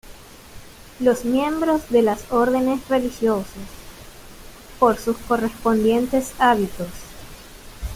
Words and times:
Los 0.99 1.25
miembros 1.25 1.91
de 1.91 2.01
las 2.01 2.31
órdenes 2.31 2.89
religiosas, 2.89 3.53
por 4.79 4.97
sus 4.97 5.15
correspondientes 5.15 6.31
hábitos. 6.39 6.87